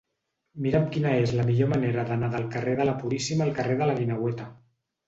[0.65, 3.93] Mira'm quina és la millor manera d'anar del carrer de la Puríssima al carrer de
[3.93, 4.53] la Guineueta.